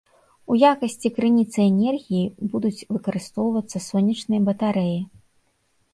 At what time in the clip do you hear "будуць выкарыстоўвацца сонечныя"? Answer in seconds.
2.55-4.41